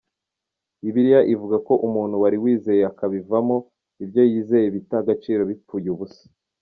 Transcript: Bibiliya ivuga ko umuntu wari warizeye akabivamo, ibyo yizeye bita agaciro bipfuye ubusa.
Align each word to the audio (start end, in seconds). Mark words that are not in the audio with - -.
Bibiliya 0.81 1.21
ivuga 1.33 1.57
ko 1.67 1.73
umuntu 1.87 2.15
wari 2.21 2.37
warizeye 2.43 2.83
akabivamo, 2.91 3.57
ibyo 4.03 4.21
yizeye 4.31 4.67
bita 4.75 4.95
agaciro 5.03 5.41
bipfuye 5.49 5.89
ubusa. 5.95 6.23